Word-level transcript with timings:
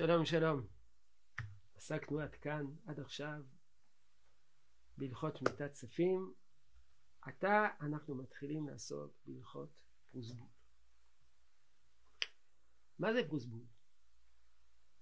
שלום 0.00 0.24
שלום. 0.24 0.66
עסקנו 1.74 2.20
עד 2.20 2.34
כאן, 2.34 2.64
עד 2.86 3.00
עכשיו, 3.00 3.42
בהלכות 4.96 5.42
מיתת 5.42 5.70
צפים. 5.70 6.34
עתה 7.22 7.68
אנחנו 7.80 8.14
מתחילים 8.14 8.68
לעסוק 8.68 9.12
בהלכות 9.26 9.70
פרוסבול. 10.10 10.48
מה 12.98 13.12
זה 13.12 13.28
פרוסבול? 13.28 13.64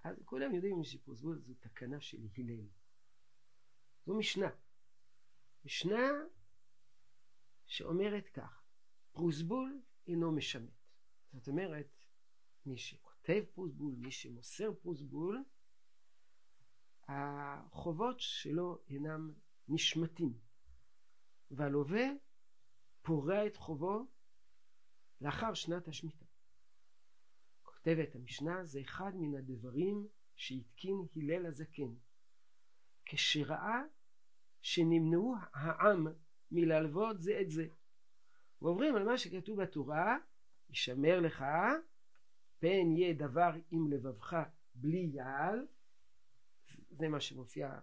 אז 0.03 0.15
כולם 0.25 0.55
יודעים 0.55 0.83
שפרוסבול 0.83 1.39
זו 1.39 1.53
תקנה 1.59 2.01
של 2.01 2.17
הלל. 2.37 2.67
זו 4.05 4.17
משנה. 4.17 4.49
משנה 5.65 6.07
שאומרת 7.65 8.29
כך, 8.29 8.63
פרוסבול 9.11 9.81
אינו 10.07 10.31
משמט. 10.31 10.73
זאת 11.33 11.47
אומרת, 11.47 11.87
מי 12.65 12.77
שכותב 13.19 13.43
פרוסבול, 13.53 13.95
מי 13.95 14.11
שמוסר 14.11 14.73
פרוסבול, 14.73 15.43
החובות 17.07 18.19
שלו 18.19 18.79
אינם 18.89 19.33
נשמטים, 19.67 20.33
והלווה 21.51 22.05
פורע 23.01 23.47
את 23.47 23.55
חובו 23.55 24.05
לאחר 25.21 25.53
שנת 25.53 25.87
השמיטה. 25.87 26.25
כותבת 27.63 28.15
המשנה 28.15 28.65
זה 28.65 28.81
אחד 28.81 29.11
מן 29.15 29.35
הדברים 29.35 30.07
שהתקין 30.35 30.95
הלל 31.15 31.45
הזקן. 31.45 31.93
כשראה 33.05 33.81
שנמנעו 34.61 35.35
העם 35.53 36.07
מלהלוות 36.51 37.21
זה 37.21 37.41
את 37.41 37.49
זה. 37.49 37.67
ועוברים 38.61 38.95
על 38.95 39.03
מה 39.03 39.17
שכתוב 39.17 39.61
בתורה 39.61 40.17
ישמר 40.69 41.19
לך 41.19 41.45
פן 42.59 42.91
יהיה 42.97 43.13
דבר 43.13 43.51
עם 43.71 43.91
לבבך 43.91 44.35
בלי 44.75 45.09
יעל 45.13 45.67
זה 46.89 47.07
מה 47.07 47.19
שמופיע 47.19 47.79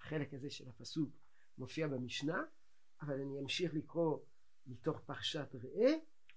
החלק 0.00 0.34
הזה 0.34 0.50
של 0.50 0.68
הפסוק 0.68 1.10
מופיע 1.58 1.88
במשנה 1.88 2.42
אבל 3.00 3.20
אני 3.20 3.40
אמשיך 3.40 3.74
לקרוא 3.74 4.18
מתוך 4.66 5.00
פרשת 5.00 5.54
ראה 5.54 5.92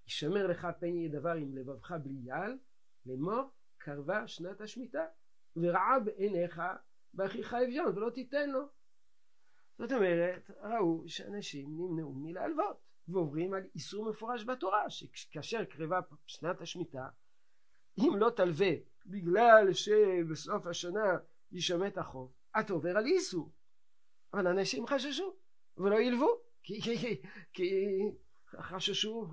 ישמר 0.08 0.48
לך 0.48 0.68
פן 0.80 0.96
יהיה 0.96 1.10
דבר 1.10 1.34
עם 1.34 1.58
לבבך 1.58 1.92
בלי 1.92 2.20
יעל 2.24 2.58
לאמור 3.06 3.52
קרבה 3.78 4.28
שנת 4.28 4.62
השמיטה 4.62 5.06
ורעה 5.56 6.00
בעיניך 6.00 6.62
באחיך 7.14 7.54
אביון 7.54 7.98
ולא 7.98 8.10
תיתן 8.10 8.50
לו. 8.50 8.68
זאת 9.78 9.92
אומרת 9.92 10.52
ראו 10.62 11.04
שאנשים 11.08 11.70
נמנעו 11.70 12.14
מלהלוות 12.14 12.78
ועוברים 13.08 13.54
על 13.54 13.64
איסור 13.76 14.10
מפורש 14.10 14.44
בתורה 14.46 14.90
שכאשר 14.90 15.66
קרבה 15.66 16.00
שנת 16.28 16.62
השמיטה 16.62 17.08
אם 17.98 18.12
לא 18.18 18.30
תלווה 18.30 18.72
בגלל 19.06 19.74
שבסוף 19.74 20.66
השנה 20.66 21.18
יישמט 21.52 21.98
החוב 21.98 22.34
אתה 22.60 22.74
עובר 22.74 22.98
על 22.98 23.06
איסור. 23.06 23.52
אבל 24.34 24.48
אנשים 24.48 24.88
חששו 24.88 25.36
ולא 25.78 25.96
ילוו 25.96 26.28
כי, 26.64 26.82
כי, 26.82 27.22
כי, 27.54 27.72
חששו 28.60 29.28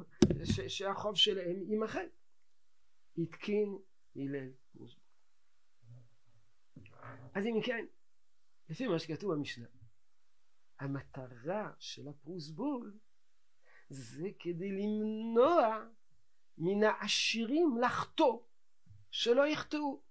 ש, 0.44 0.60
שהחוב 0.60 1.16
שלהם 1.16 1.62
יימחק. 1.62 2.06
התקין 3.18 3.78
הלל. 4.16 4.50
פרוסבול 4.72 5.04
אז 7.34 7.46
אם 7.46 7.60
כן 7.64 7.86
לפי 8.68 8.86
מה 8.86 8.98
שכתוב 8.98 9.34
במשנה 9.34 9.66
המטרה 10.78 11.72
של 11.78 12.08
הפרוסבול 12.08 12.98
זה 13.88 14.28
כדי 14.38 14.72
למנוע 14.72 15.84
מן 16.58 16.82
העשירים 16.82 17.78
לחטוא 17.78 18.40
שלא 19.14 19.46
יחטאו 19.46 20.02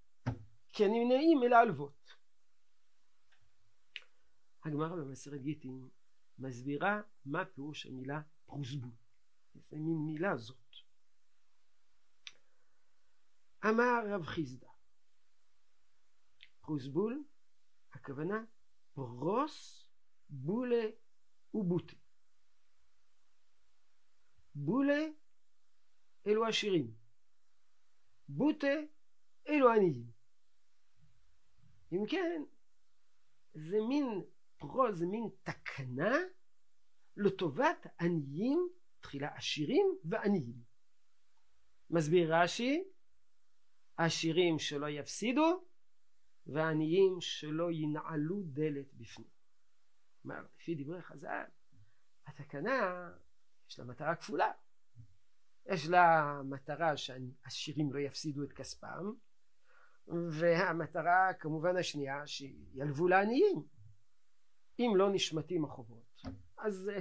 כי 0.73 0.85
הנמנעים 0.85 1.39
מלהלוות 1.39 2.15
הגמרא 4.65 4.95
במסרת 4.95 5.41
גיטין 5.41 5.89
מסבירה 6.39 7.01
מה 7.25 7.45
פירוש 7.45 7.85
המילה 7.85 8.21
פרוסבול 8.45 8.91
איזה 9.55 9.75
מין 9.75 9.97
מילה 10.05 10.37
זאת. 10.37 10.75
אמר 13.65 14.03
רב 14.07 14.25
חיסדא 14.25 14.67
פרוסבול 16.61 17.23
הכוונה 17.91 18.43
פרוס 18.93 19.85
בולה 20.29 20.85
ובוטה. 21.53 21.95
בולה 24.55 25.03
אלו 26.27 26.45
עשירים 26.45 27.02
בוטה 28.29 28.75
אלו 29.47 29.72
עניים 29.72 30.11
אם 31.94 32.06
כן 32.09 32.44
זה 33.53 33.78
מין 33.89 34.22
פרו 34.57 34.91
זה 34.91 35.06
מין 35.06 35.29
תקנה 35.44 36.17
לטובת 37.17 37.88
עניים 38.00 38.69
תחילה 39.00 39.28
עשירים 39.35 39.85
ועניים. 40.03 40.63
מסביר 41.89 42.35
רש"י 42.35 42.83
עשירים 43.97 44.59
שלא 44.59 44.89
יפסידו 44.89 45.67
ועניים 46.45 47.22
שלא 47.22 47.72
ינעלו 47.72 48.41
דלת 48.44 48.94
בפנים. 48.94 49.29
כלומר 50.22 50.45
לפי 50.56 50.75
דברי 50.75 51.01
חז"ל 51.01 51.44
התקנה 52.25 53.09
יש 53.69 53.79
לה 53.79 53.85
מטרה 53.85 54.16
כפולה 54.16 54.51
יש 55.66 55.88
לה 55.88 56.41
מטרה 56.46 56.97
שהעשירים 56.97 57.94
לא 57.94 58.00
יפסידו 58.00 58.44
את 58.44 58.53
כספם 58.53 59.12
והמטרה 60.07 61.34
כמובן 61.40 61.78
השנייה 61.78 62.28
שילוו 62.28 63.07
לעניים 63.07 63.63
אם 64.79 64.94
לא 64.96 65.09
נשמטים 65.09 65.66
החובות. 65.66 66.22
אז 66.57 66.91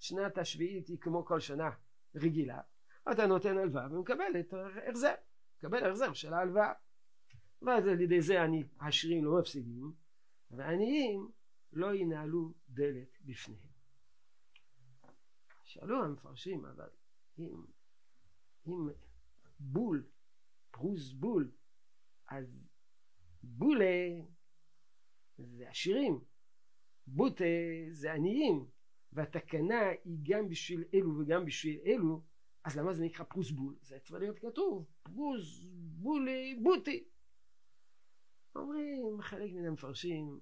שנת 0.00 0.38
השביעית 0.38 0.88
היא 0.88 0.98
כמו 1.00 1.24
כל 1.24 1.40
שנה 1.40 1.70
רגילה. 2.14 2.60
אתה 3.12 3.26
נותן 3.26 3.58
הלוואה 3.58 3.92
ומקבל 3.92 4.40
את 4.40 4.54
החזר. 4.54 5.14
מקבל 5.58 5.90
החזר 5.90 6.12
של 6.12 6.34
ההלוואה. 6.34 6.72
ואז 7.62 7.86
על 7.86 8.00
ידי 8.00 8.20
זה 8.20 8.38
העשירים 8.80 9.24
לא 9.24 9.38
מפסידים 9.38 9.92
והעניים 10.50 11.30
לא 11.72 11.94
ינהלו 11.94 12.52
דלת 12.68 13.18
בפניהם. 13.24 13.74
שאלו 15.64 16.04
המפרשים 16.04 16.64
אבל 16.64 16.88
אם, 17.38 17.64
אם 18.66 18.88
בול 19.58 20.06
פרוס 20.70 21.12
בול 21.12 21.50
אז 22.28 22.60
בולה 23.42 24.20
זה 25.38 25.68
עשירים 25.68 26.20
בוטה 27.06 27.44
זה 27.90 28.12
עניים 28.12 28.66
והתקנה 29.12 29.88
היא 30.04 30.18
גם 30.22 30.48
בשביל 30.48 30.84
אלו 30.94 31.18
וגם 31.18 31.44
בשביל 31.44 31.80
אלו 31.86 32.22
אז 32.64 32.78
למה 32.78 32.92
זה 32.92 33.04
נקרא 33.04 33.24
פרוס 33.24 33.50
בול? 33.50 33.76
זה 33.82 33.98
צריך 33.98 34.20
להיות 34.20 34.38
כתוב 34.38 34.86
פרוס 35.02 35.64
בולי 35.74 36.60
בוטי 36.62 37.04
אומרים 38.56 39.22
חלק 39.22 39.52
מן 39.52 39.64
המפרשים 39.64 40.40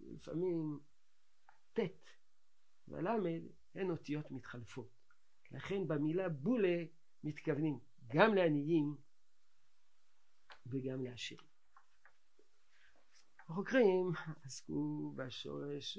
לפעמים 0.00 0.80
ט' 1.72 1.80
והלמד 2.88 3.42
הן 3.74 3.90
אותיות 3.90 4.30
מתחלפות 4.30 4.90
לכן 5.50 5.88
במילה 5.88 6.28
בולה 6.28 6.84
מתכוונים 7.24 7.78
גם 8.06 8.34
לעניים 8.34 8.96
וגם 10.66 11.02
לעשירים. 11.02 11.46
החוקרים 13.38 14.10
עסקו 14.44 15.12
בשורש 15.16 15.98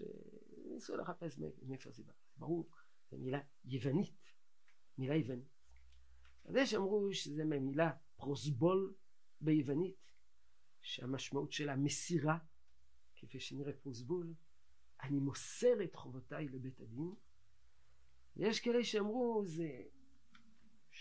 ניסו 0.66 0.98
לחפש 0.98 1.40
מאיפה 1.62 1.92
זה 1.92 2.04
בא. 2.04 2.14
ברור 2.38 2.70
זו 3.10 3.18
מילה 3.18 3.40
יוונית 3.66 4.36
מילה 4.98 5.16
יוונית. 5.16 5.56
אז 6.46 6.56
יש 6.56 6.74
אמרו 6.74 7.14
שזה 7.14 7.46
ממילה 7.46 7.92
פרוסבול 8.16 8.94
ביוונית 9.42 10.12
שהמשמעות 10.82 11.52
שלה 11.52 11.76
מסירה 11.76 12.38
כפי 13.16 13.40
שנראה 13.40 13.74
פרוסבול 13.74 14.34
אני 15.04 15.20
מוסר 15.20 15.84
את 15.84 15.96
חובותיי 15.96 16.48
לבית 16.48 16.80
הדין 16.80 17.14
ויש 18.36 18.60
כאלה 18.60 18.84
שאמרו 18.84 19.42
זה 19.46 19.84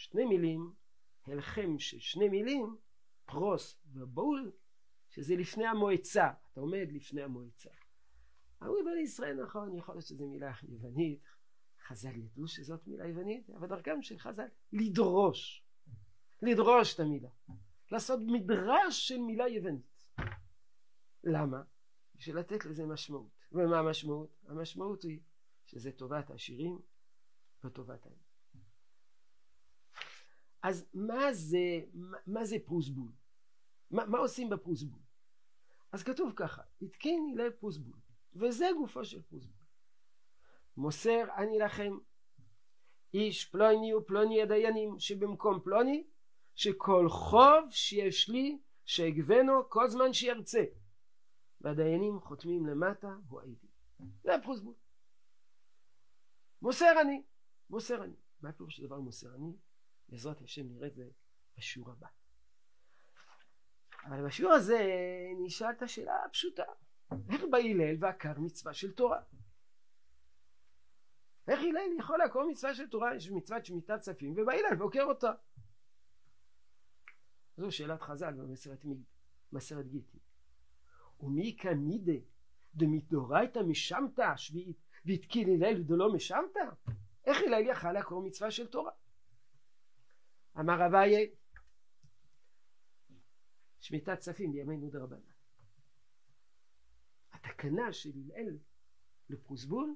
שני 0.05 0.25
מילים 0.25 0.73
הלחם 1.25 1.79
של 1.79 1.99
שני 1.99 2.29
מילים 2.29 2.77
פרוס 3.25 3.81
ובול 3.93 4.53
שזה 5.09 5.37
לפני 5.37 5.67
המועצה. 5.67 6.31
אתה 6.53 6.61
עומד 6.61 6.89
לפני 6.93 7.23
המועצה. 7.23 7.71
אמרו 8.63 8.77
בני 8.85 9.01
ישראל 9.01 9.43
נכון 9.43 9.77
יכול 9.77 9.95
להיות 9.95 10.07
שזו 10.07 10.29
מילה 10.29 10.53
יוונית 10.63 11.23
חז"ל 11.87 12.17
ידעו 12.17 12.49
שזאת 12.49 12.87
מילה 12.87 13.07
יוונית 13.07 13.51
אבל 13.51 13.69
דרכם 13.69 14.03
של 14.03 14.19
חז"ל 14.19 14.47
לדרוש. 14.73 15.65
לדרוש 16.43 16.95
את 16.95 17.01
המילה. 17.01 17.31
לעשות 17.91 18.21
מדרש 18.27 19.09
של 19.09 19.19
מילה 19.19 19.49
יוונית. 19.49 20.05
למה? 21.25 21.63
בשביל 22.15 22.39
לתת 22.39 22.65
לזה 22.65 22.87
משמעות. 22.87 23.47
ומה 23.53 23.79
המשמעות? 23.79 24.41
המשמעות 24.47 25.03
היא 25.03 25.21
שזה 25.67 25.93
טובת 25.93 26.31
העשירים 26.31 26.79
וטובת 27.65 28.07
העם 28.07 28.24
אז 30.65 30.87
מה 30.95 31.33
זה, 31.33 31.81
מה 32.27 32.45
זה 32.45 32.57
פרוסבול? 32.65 33.13
מה, 33.91 34.07
מה 34.07 34.19
עושים 34.19 34.51
בפרוסבול? 34.51 35.01
אז 35.93 36.03
כתוב 36.03 36.33
ככה, 36.37 36.63
התקין 36.83 37.35
הלל 37.35 37.51
פרוסבול, 37.51 37.97
וזה 38.35 38.67
גופו 38.79 39.05
של 39.05 39.23
פרוסבול. 39.23 39.57
מוסר 40.77 41.25
אני 41.37 41.59
לכם 41.59 41.93
איש 43.15 43.45
פלוני 43.45 43.95
ופלוני 43.95 44.43
הדיינים 44.43 44.99
שבמקום 44.99 45.61
פלוני 45.61 46.07
שכל 46.55 47.09
חוב 47.09 47.71
שיש 47.71 48.29
לי 48.29 48.59
שאגבנו 48.85 49.53
כל 49.69 49.89
זמן 49.89 50.13
שירצה 50.13 50.65
והדיינים 51.61 52.21
חותמים 52.21 52.67
למטה 52.67 53.17
הוא 53.29 53.41
הייתי 53.41 53.67
זה 54.23 54.35
הפרוסבול 54.35 54.75
מוסר 56.63 57.01
אני 57.01 57.23
מוסר 57.71 58.05
אני 58.05 58.17
מה 58.41 58.49
הפירוש 58.49 58.77
של 58.77 58.87
דבר 58.87 59.01
מוסר 59.01 59.35
אני 59.35 59.53
בעזרת 60.09 60.43
השם 60.43 60.69
נראה 60.69 60.87
את 60.87 60.95
זה 60.95 61.09
בשיעור 61.59 61.91
הבא. 61.91 62.07
אבל 64.05 64.27
בשיעור 64.27 64.53
הזה 64.53 64.79
נשאל 65.39 65.71
את 65.71 65.83
השאלה 65.83 66.25
הפשוטה 66.25 66.65
איך 67.31 67.43
בהלל 67.51 67.97
ועקר 68.01 68.41
מצווה 68.41 68.75
של 68.75 68.95
תורה? 68.95 69.23
איך 71.49 71.61
הלל 71.61 71.99
יכול 71.99 72.19
לעקור 72.19 72.51
מצווה 72.51 72.75
של 72.75 72.89
תורה 72.89 73.17
יש 73.17 73.31
מצוות 73.31 73.65
שמיטת 73.65 73.99
צפים 73.99 74.35
ובהלל 74.37 74.79
ועוקר 74.79 75.03
אותה? 75.03 75.33
זו 77.57 77.73
שאלת 77.73 78.03
חז"ל 78.03 78.35
במסרת 79.53 79.89
גיטי 79.89 80.19
ומי 81.21 81.57
כמידה 81.59 82.13
דמדאורייתא 82.75 83.59
משמתא 83.59 84.37
שביעית 84.37 84.77
והתקין 85.05 85.49
הלל 85.49 85.83
דלא 85.83 86.13
משמתא? 86.13 86.65
איך 87.25 87.39
הלל 87.47 87.67
יכל 87.67 87.93
לעקור 87.93 88.23
מצווה 88.23 88.51
של 88.51 88.67
תורה 88.67 88.93
אמר 90.61 90.87
אביי 90.87 91.35
שמיטת 93.81 94.19
צפים 94.19 94.53
בימינו 94.53 94.91
דרבנן 94.91 95.35
התקנה 97.33 97.93
של 97.93 98.11
הלל 98.37 98.59
לפרוסבול 99.31 99.95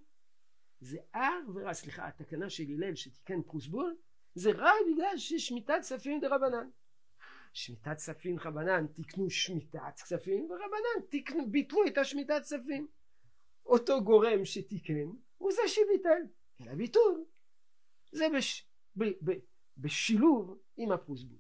זה 0.81 0.99
אר 1.15 1.41
ורע, 1.55 1.75
סליחה, 1.75 2.09
התקנה 2.09 2.51
של 2.51 2.65
הלל 2.69 2.95
שתיקן 2.95 3.43
פרוסבול 3.43 3.97
זה 4.35 4.51
רק 4.55 4.77
בגלל 4.93 5.17
ששמיטת 5.17 5.79
כספים 5.81 6.21
דרבנן. 6.21 6.71
שמיטת 7.53 7.97
כספים 7.97 8.39
רבנן 8.39 8.87
תיקנו 8.87 9.31
שמיטת 9.31 10.01
כספים 10.03 10.51
ורבנן 10.51 11.07
תיקנו, 11.11 11.51
ביטלו 11.51 11.87
את 11.87 11.99
השמיטת 11.99 12.41
כספים. 12.43 12.89
אותו 13.67 14.05
גורם 14.05 14.45
שתיקן 14.45 15.09
הוא 15.39 15.53
זה 15.53 15.63
שביטל, 15.67 16.23
אלא 16.61 16.75
ביטול 16.75 17.25
זה 18.13 18.25
בש, 18.37 18.69
ב, 18.97 19.05
ב, 19.05 19.31
בשילוב 19.79 20.59
עם 20.77 20.93
הפרוסבול. 20.93 21.39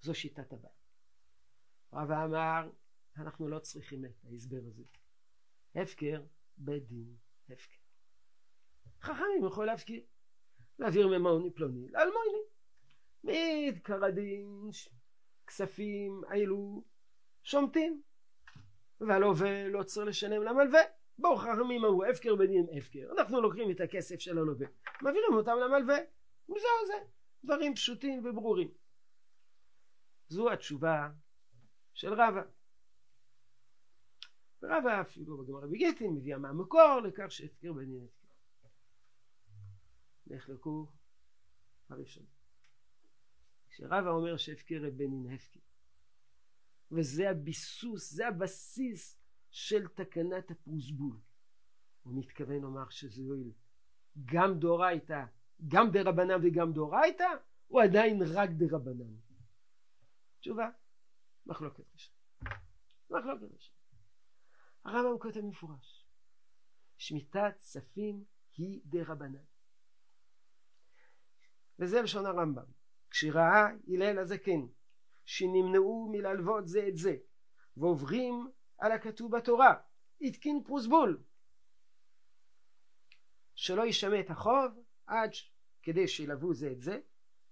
זו 0.00 0.14
שיטת 0.14 0.52
הבית. 0.52 0.70
רב 1.92 2.10
אמר 2.10 2.70
אנחנו 3.16 3.48
לא 3.48 3.58
צריכים 3.58 4.04
את 4.04 4.24
ההסבר 4.24 4.60
הזה. 4.66 4.84
הפקר 5.74 6.22
בית 6.56 6.88
דין 6.88 7.16
הפקר. 7.48 7.78
חכמים 9.02 9.46
יכולים 9.46 9.70
להפקיר. 9.70 10.02
להעביר 10.78 11.08
ממעוני 11.08 11.50
פלוני 11.50 11.88
לאלמוני. 11.88 12.38
מתקרדין 13.24 14.70
כספים 15.46 16.22
האלו 16.28 16.84
שומטים. 17.42 18.02
והלווה 19.00 19.68
לא 19.68 19.82
צריך 19.82 20.06
לשלם 20.06 20.42
למלווה. 20.42 20.80
בואו 21.18 21.36
חכמים 21.36 21.84
אמרו 21.84 22.04
הפקר 22.04 22.36
בדין 22.36 22.66
הפקר. 22.78 23.12
אנחנו 23.18 23.40
לוקחים 23.40 23.70
את 23.70 23.80
הכסף 23.80 24.20
של 24.20 24.38
הלווה, 24.38 24.66
מעבירים 25.02 25.32
אותם 25.32 25.56
למלווה. 25.64 25.98
וזהו 26.48 26.86
זה. 26.86 27.08
דברים 27.44 27.74
פשוטים 27.74 28.26
וברורים. 28.26 28.74
זו 30.28 30.52
התשובה 30.52 31.10
של 31.94 32.12
רבא. 32.12 32.42
ורבא 34.62 35.00
אפילו 35.00 35.38
בגמרא 35.38 35.66
בגיטין 35.66 36.14
מביאה 36.14 36.38
מהמקור 36.38 37.00
לכך 37.04 37.32
שהפקר 37.32 37.72
בדין 37.72 38.04
הפקר. 38.04 38.28
נחלקו 40.26 40.86
הראשונים. 41.88 42.30
כשרבא 43.68 44.10
אומר 44.10 44.36
שהפקר 44.36 44.82
בנין 44.96 45.34
הפקר 45.34 45.60
וזה 46.90 47.30
הביסוס, 47.30 48.12
זה 48.12 48.28
הבסיס 48.28 49.20
של 49.50 49.88
תקנת 49.88 50.50
הפרוסבול 50.50 51.16
הוא 52.02 52.18
מתכוון 52.18 52.60
לומר 52.60 52.88
שזה 52.88 53.22
יועיל 53.22 53.52
גם 54.24 54.58
דאורייתא, 54.58 55.24
גם 55.66 55.90
דרבנן 55.90 56.40
וגם 56.42 56.72
דאורייתא 56.72 57.28
הוא 57.66 57.82
עדיין 57.82 58.22
רק 58.34 58.50
דרבנן. 58.50 59.14
תשובה, 60.40 60.70
מחלוקת 61.46 61.84
ראשונה. 61.92 62.18
מחלוקת 63.10 63.54
ראשונה. 63.54 63.78
הרמב"ם 64.84 65.18
כותב 65.18 65.40
מפורש 65.40 66.06
שמיטת 66.98 67.54
צפים 67.58 68.24
היא 68.56 68.80
דרבנן 68.84 69.44
וזה 71.78 72.02
לשון 72.02 72.26
הרמב"ם 72.26 72.64
כשראה 73.10 73.66
הלל 73.88 74.18
הזקן 74.18 74.66
שנמנעו 75.24 76.08
מללוות 76.12 76.66
זה 76.66 76.88
את 76.88 76.94
זה 76.94 77.16
ועוברים 77.76 78.50
על 78.78 78.92
הכתוב 78.92 79.36
בתורה 79.36 79.74
התקין 80.20 80.62
פרוסבול 80.64 81.22
שלא 83.54 83.86
ישמע 83.86 84.20
את 84.20 84.30
החוב 84.30 84.84
עד 85.08 85.30
כדי 85.82 86.08
שילוו 86.08 86.54
זה 86.54 86.70
את 86.72 86.80
זה 86.80 87.00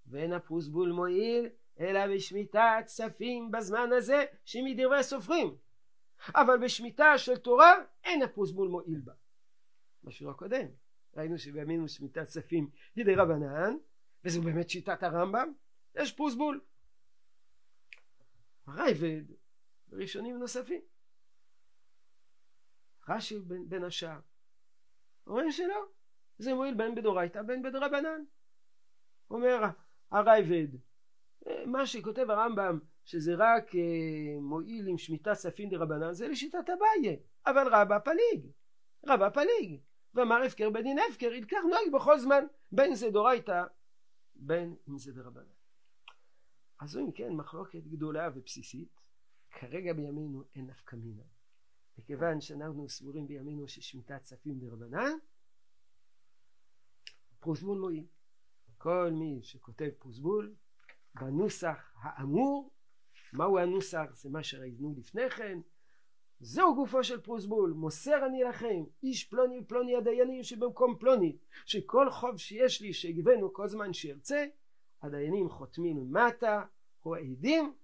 ואין 0.06 0.32
הפרוסבול 0.32 0.92
מועיל 0.92 1.48
אלא 1.80 2.14
בשמיטת 2.14 2.82
כספים 2.84 3.50
בזמן 3.50 3.92
הזה 3.92 4.24
שמדברי 4.44 5.02
סופרים 5.02 5.56
אבל 6.34 6.58
בשמיטה 6.64 7.18
של 7.18 7.36
תורה 7.36 7.74
אין 8.04 8.22
הפרוסבול 8.22 8.68
מועיל 8.68 9.00
בה. 9.00 9.12
בשיעור 10.04 10.32
הקודם 10.32 10.66
ראינו 11.16 11.38
שבימינו 11.38 11.88
שמיטת 11.88 12.22
כספים 12.22 12.70
ידי 12.96 13.14
רבנן 13.14 13.76
וזו 14.24 14.42
באמת 14.42 14.70
שיטת 14.70 15.02
הרמב"ם 15.02 15.52
יש 15.94 16.12
פרוסבול 16.12 16.60
רייבד 18.68 19.22
וראשונים 19.88 20.38
נוספים. 20.38 20.80
רש"י 23.08 23.38
בין 23.68 23.84
השאר 23.84 24.20
אומרים 25.26 25.50
שלא 25.50 25.86
זה 26.38 26.54
מועיל 26.54 26.74
בין 26.74 26.94
בדורייתא 26.94 27.42
בין 27.42 27.62
בדרבנן 27.62 28.24
אומר 29.30 29.64
הרייבד 30.10 30.68
מה 31.66 31.86
שכותב 31.86 32.30
הרמב"ם 32.30 32.78
שזה 33.04 33.34
רק 33.38 33.74
אה, 33.74 34.40
מועיל 34.40 34.88
עם 34.88 34.98
שמיטה 34.98 35.34
ספין 35.34 35.68
דרבנן 35.68 36.12
זה 36.12 36.28
לשיטת 36.28 36.70
אביי 36.70 37.16
אבל 37.46 37.68
רבא 37.74 37.98
פליג 37.98 38.46
רבא 39.06 39.28
פליג. 39.30 39.80
ואמר 40.14 40.42
הפקר 40.42 40.70
בדין 40.70 40.98
הפקר 41.10 41.32
ידקח 41.32 41.60
נוהג 41.70 41.94
בכל 41.94 42.18
זמן. 42.18 42.44
בין 42.72 42.94
זה 42.94 43.10
דורייתא 43.10 43.64
בין 44.34 44.76
אם 44.88 44.98
זה 44.98 45.12
דרבנן. 45.12 45.56
אז 46.80 46.96
אם 46.96 47.12
כן 47.12 47.32
מחלוקת 47.32 47.82
גדולה 47.86 48.28
ובסיסית. 48.34 49.00
כרגע 49.50 49.92
בימינו 49.92 50.44
אין 50.54 50.66
נפקא 50.66 50.96
מינה. 50.96 51.22
מכיוון 51.98 52.40
שאנחנו 52.40 52.88
סבורים 52.88 53.26
בימינו 53.26 53.68
ששמיטת 53.68 54.22
צפים 54.22 54.58
דרבנן 54.58 55.12
פרוסבול 57.46 57.78
מועיל. 57.78 58.06
כל 58.78 59.10
מי 59.12 59.40
שכותב 59.42 59.88
פרוסבול 59.98 60.54
בנוסח 61.14 61.94
האמור 62.02 62.70
מהו 63.32 63.58
הנוסח? 63.58 64.06
זה 64.12 64.30
מה 64.30 64.42
שראינו 64.42 64.94
לפני 64.96 65.30
כן. 65.30 65.58
זהו 66.40 66.74
גופו 66.74 67.04
של 67.04 67.20
פרוסבול 67.20 67.72
מוסר 67.72 68.26
אני 68.26 68.42
לכם 68.42 68.84
איש 69.02 69.24
פלוני 69.24 69.58
ופלוני 69.58 69.96
הדיינים 69.96 70.42
שבמקום 70.42 70.96
פלוני 70.98 71.36
שכל 71.66 72.10
חוב 72.10 72.36
שיש 72.36 72.82
לי 72.82 72.92
שיגבנו 72.92 73.52
כל 73.52 73.68
זמן 73.68 73.92
שירצה 73.92 74.46
הדיינים 75.02 75.48
חותמים 75.48 75.98
למטה 75.98 76.64
או 77.04 77.14
העדים 77.14 77.74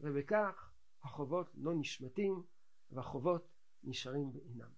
ובכך 0.00 0.72
החובות 1.02 1.50
לא 1.54 1.74
נשמטים 1.74 2.42
והחובות 2.90 3.48
נשארים 3.84 4.32
בעינם. 4.32 4.70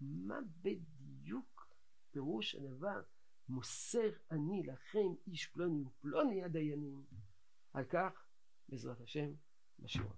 מה 0.00 0.38
בדיוק 0.62 1.68
פירוש 2.10 2.54
הדבר 2.54 3.00
מוסר 3.48 4.10
אני 4.30 4.62
לכם 4.62 5.14
איש 5.26 5.46
פלוני 5.46 5.82
ופלוני 5.82 6.44
הדיינים. 6.44 7.04
על 7.72 7.84
כך 7.84 8.26
בעזרת 8.68 9.00
השם 9.00 9.32
בשיעור 9.78 10.12